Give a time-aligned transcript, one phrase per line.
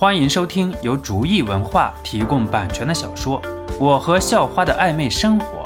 [0.00, 3.42] 欢迎收听由竹意文化提供版权的小说
[3.80, 5.64] 《我和校花的暧昧生活》，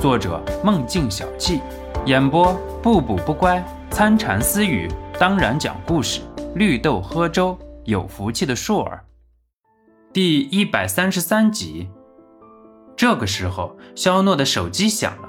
[0.00, 1.60] 作者梦境小憩，
[2.06, 3.60] 演播不补不乖、
[3.90, 6.20] 参禅私语，当然讲故事，
[6.54, 9.04] 绿豆喝粥，有福气的硕儿。
[10.12, 11.88] 第一百三十三集。
[12.96, 15.28] 这个时候，肖诺的手机响了，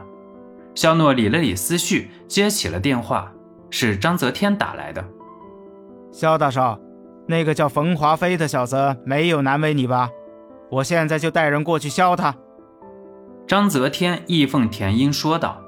[0.75, 3.31] 肖诺理了理思绪，接起了电话，
[3.71, 5.03] 是张泽天打来的。
[6.11, 6.79] 肖大少。
[7.27, 10.09] 那个叫冯华飞的小子没有难为你吧？
[10.69, 12.35] 我现在就带人过去削他。”
[13.47, 15.61] 张泽天义愤填膺说道。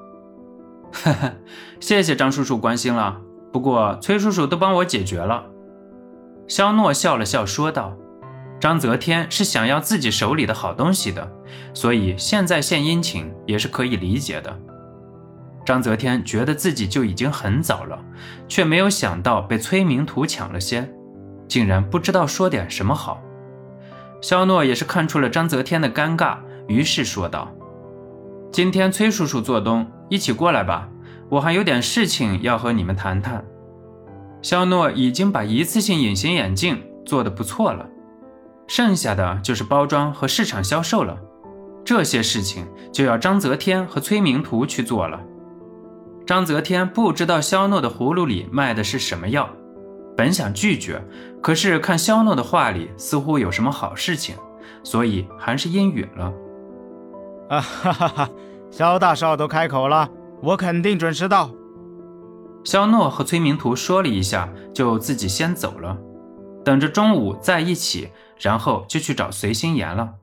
[0.92, 1.32] “呵呵，
[1.80, 3.20] 谢谢张叔叔关心了。
[3.52, 5.46] 不过崔叔叔都帮我解决了。”
[6.48, 7.96] 肖诺笑了笑说道。
[8.58, 11.30] 张泽天是想要自己手里的好东西的，
[11.74, 14.58] 所以现在献殷勤也是可以理解的。
[15.64, 18.02] 张泽天觉得自己就已经很早了，
[18.48, 20.90] 却没有想到被崔明图抢了先。
[21.48, 23.20] 竟然不知道说点什么好，
[24.20, 27.50] 肖诺也是看出了张泽天的尴尬，于是说道
[28.52, 30.88] ：“今天崔叔叔做东，一起过来吧，
[31.28, 33.44] 我还有点事情要和你们谈谈。”
[34.42, 37.86] 肖诺已经把一次性隐形眼镜做得不错了，
[38.66, 41.16] 剩下的就是包装和市场销售了，
[41.84, 45.20] 这些事情就要张泽天和崔明图去做了。
[46.26, 49.48] 张泽天不知道肖诺的葫芦里卖的是什么药。
[50.16, 51.02] 本想拒绝，
[51.42, 54.34] 可是看肖诺的话里似乎有什么好事情，
[54.82, 56.32] 所以还是应允了。
[57.48, 58.30] 啊哈哈哈！
[58.70, 60.08] 肖大少都开口了，
[60.42, 61.50] 我肯定准时到。
[62.64, 65.96] 肖诺和崔明图说了一下，就自己先走了，
[66.64, 68.08] 等着中午在一起，
[68.40, 70.14] 然后就去找随心言了。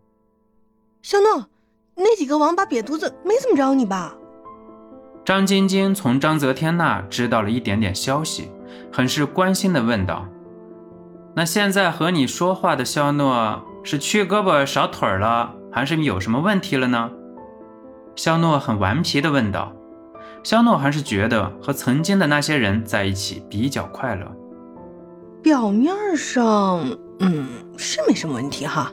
[1.02, 1.48] 肖诺，
[1.96, 4.16] 那几个王八瘪犊子没怎么着你吧？
[5.26, 8.52] 张晶晶从张泽天那知道了一点点消息。
[8.92, 10.26] 很是关心地问道
[11.36, 17.10] ：“那现在和你说话的肖诺是缺胳膊少腿了，还是有什么问题了呢？”
[18.16, 19.74] 肖诺很顽皮地问道。
[20.44, 24.32] 肖诺还是觉得和曾经的那些人在一起比较快乐。
[25.42, 26.86] 表面上，
[27.20, 27.48] 嗯，
[27.78, 28.92] 是没什么问题哈。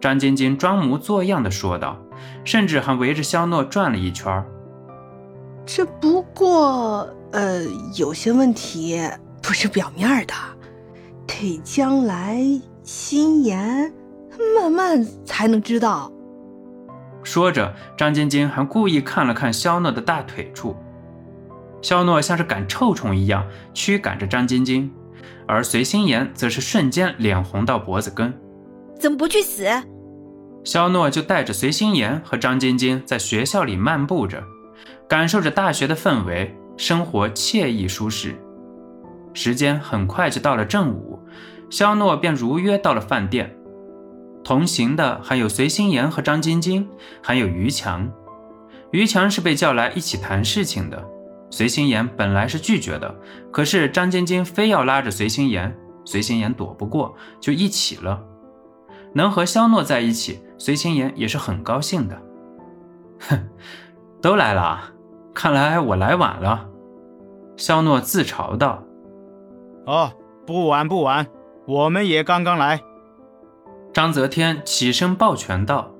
[0.00, 1.96] 张晶晶装模作样的说道，
[2.44, 4.44] 甚至还围着肖诺转了一圈。
[5.72, 7.08] 这不过……
[7.30, 7.62] 呃，
[7.96, 9.00] 有些问题
[9.40, 10.34] 不是表面的，
[11.28, 12.40] 得将来
[12.82, 13.92] 心言
[14.56, 16.10] 慢慢才能知道。
[17.22, 20.74] 说着，张晶晶还故意看了看肖诺的大腿处。
[21.80, 24.90] 肖诺像是赶臭虫一样驱赶着张晶晶，
[25.46, 28.34] 而随心言则是瞬间脸红到脖子根。
[28.98, 29.68] 怎么不去死？
[30.64, 34.42] 肖诺就带着随心言和张晶晶在学校里漫步着，
[35.10, 36.56] 感受着大学的氛围。
[36.76, 38.34] 生活惬意舒适，
[39.34, 41.18] 时间很快就到了正午，
[41.68, 43.54] 肖诺便如约到了饭店。
[44.42, 46.88] 同行的还有随心言和张晶晶，
[47.22, 48.10] 还有于强。
[48.92, 51.04] 于强是被叫来一起谈事情的，
[51.50, 53.14] 随心言本来是拒绝的，
[53.52, 55.76] 可是张晶晶非要拉着随心言，
[56.06, 58.24] 随心言躲不过，就一起了。
[59.12, 62.22] 能和肖诺在一起，随心言也是很高兴的。
[63.28, 63.48] 哼，
[64.22, 64.80] 都来了，
[65.34, 66.68] 看来我来晚了。
[67.56, 68.82] 肖诺自嘲道
[69.86, 70.12] ：“哦，
[70.46, 71.26] 不晚不晚，
[71.66, 72.80] 我们也刚刚来。”
[73.92, 75.90] 张泽天起身抱拳道：“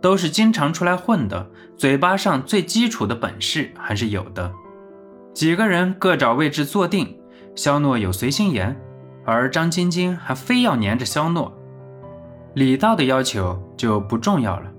[0.00, 4.52] 都是经常出来混的，嘴巴上最基础的本事还是有的。”
[5.34, 7.18] 几个人各找位置坐定，
[7.54, 8.76] 肖诺有随心言，
[9.24, 11.52] 而张晶晶还非要黏着肖诺。
[12.54, 14.70] 礼道的要求就不重要了。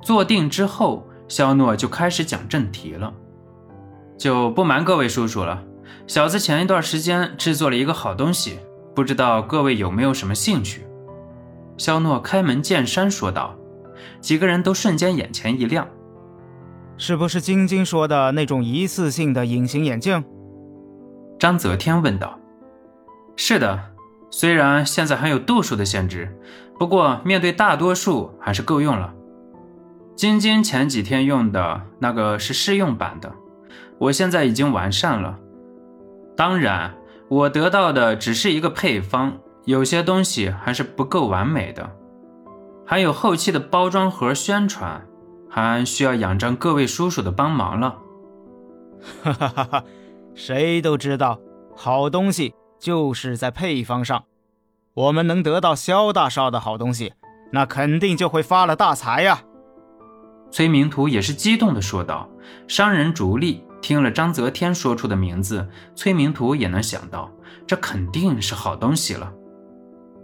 [0.00, 3.12] 坐定之后，肖诺就开始讲正题了。
[4.16, 5.62] 就不瞒各位叔叔了，
[6.06, 8.58] 小子前一段时间制作了一个好东西，
[8.94, 10.86] 不知道各位有没有什么兴趣？
[11.76, 13.54] 肖诺开门见山说道。
[14.20, 15.86] 几个人都瞬间眼前一亮，
[16.96, 20.24] 是不是晶晶说的那种一次性的隐形眼镜？
[21.38, 22.38] 张泽天问道。
[23.36, 23.80] 是的，
[24.30, 26.36] 虽然现在还有度数的限制，
[26.78, 29.14] 不过面对大多数还是够用了。
[30.18, 33.32] 晶晶前几天用的那个是试用版的。
[33.98, 35.38] 我现在已经完善了，
[36.36, 36.92] 当然，
[37.28, 41.92] 我得到的只是一个配方，有些东西还是不够完美的，
[42.84, 45.06] 还有后期的包装盒宣传，
[45.48, 47.98] 还需要仰仗各位叔叔的帮忙了。
[49.22, 49.84] 哈哈哈哈！
[50.34, 51.38] 谁都知道，
[51.76, 54.24] 好东西就是在配方上。
[54.94, 57.12] 我们能得到肖大少的好东西，
[57.52, 59.42] 那肯定就会发了大财呀。
[60.50, 62.28] 崔明图也是激动地说道
[62.66, 67.30] ：“商人逐利。”听了张泽天说出的名字，崔明图也能想到，
[67.64, 69.32] 这肯定是好东西了。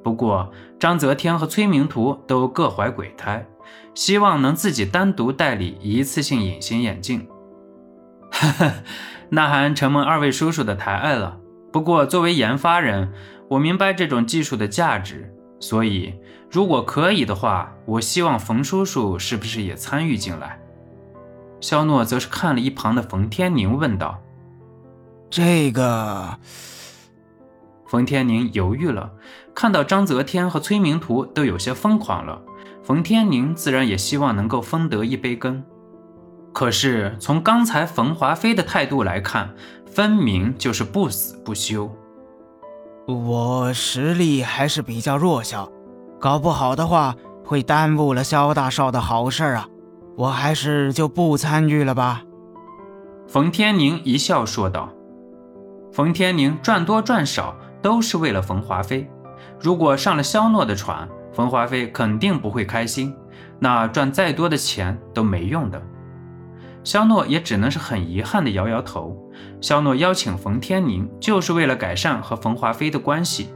[0.03, 3.47] 不过章泽天和崔明图都各怀鬼胎，
[3.95, 7.29] 希望能自己单独代理一次性隐形眼镜。
[8.33, 8.75] 哈哈，
[9.31, 11.39] 那还承蒙二位叔叔的抬爱了。
[11.73, 13.13] 不过作为研发人，
[13.49, 15.33] 我明白这种技术的价值，
[15.65, 16.13] 所以
[16.51, 20.61] 如果可以的话，我希望冯叔叔是不是也参与进来？
[21.59, 24.23] 肖诺则是看了一旁的冯天宁，问道
[25.31, 26.39] ：“这个？”
[27.89, 29.11] 冯天宁犹豫了，
[29.55, 32.43] 看到章泽天和崔明图都有些疯狂了，
[32.83, 35.65] 冯天宁自然也希望能够分得一杯羹。
[36.53, 39.55] 可是从刚才冯华飞的态度来看，
[39.87, 41.91] 分明就是不死不休。
[43.07, 45.71] 我实力还是比较弱小，
[46.19, 47.15] 搞不好的话
[47.45, 49.69] 会耽误了萧大少的好事啊。
[50.17, 52.23] 我还是就不参与了吧。”
[53.29, 54.89] 冯天宁一笑说道。
[55.93, 59.09] 冯天宁赚多赚少都是为了冯华飞，
[59.61, 63.15] 如果上了肖诺的船，冯华飞肯定不会开心，
[63.59, 65.81] 那赚再多的钱都没用的。
[66.85, 69.19] 肖诺也只能是很遗憾地摇摇头。
[69.61, 73.49] 肖诺邀请冯天宁就是为了改善和冯华飞的关系，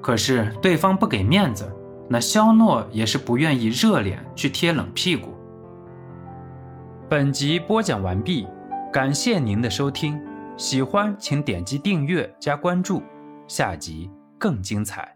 [0.00, 1.70] 可是对方不给面子，
[2.08, 5.34] 那肖诺也是不愿意热脸去贴冷屁股。
[7.08, 8.46] 本集播讲完毕，
[8.92, 10.20] 感谢您的收听，
[10.56, 13.02] 喜欢请点击订阅加关注，
[13.48, 14.08] 下集
[14.38, 15.15] 更精彩。